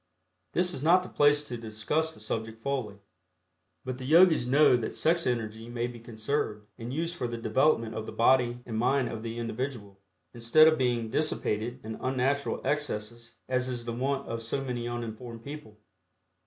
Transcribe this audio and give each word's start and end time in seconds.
This 0.53 0.73
is 0.73 0.81
not 0.81 1.03
the 1.03 1.09
place 1.09 1.43
to 1.43 1.57
discuss 1.57 2.11
the 2.15 2.19
subject 2.19 2.63
fully, 2.63 2.97
but 3.85 3.99
the 3.99 4.05
Yogis 4.05 4.47
know 4.47 4.75
that 4.75 4.95
sex 4.95 5.27
energy 5.27 5.69
may 5.69 5.85
be 5.85 5.99
conserved 5.99 6.65
and 6.79 6.91
used 6.91 7.15
for 7.15 7.27
the 7.27 7.37
development 7.37 7.93
of 7.93 8.07
the 8.07 8.11
body 8.11 8.61
and 8.65 8.79
mind 8.79 9.09
of 9.09 9.21
the 9.21 9.37
individual, 9.37 9.99
instead 10.33 10.67
of 10.67 10.79
being 10.79 11.11
dissipated 11.11 11.81
in 11.83 11.97
unnatural 12.01 12.65
excesses 12.65 13.35
as 13.47 13.67
is 13.67 13.85
the 13.85 13.93
wont 13.93 14.27
of 14.27 14.41
so 14.41 14.63
many 14.63 14.87
uninformed 14.87 15.43
people. 15.43 15.77